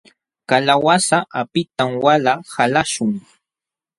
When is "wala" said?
2.03-2.33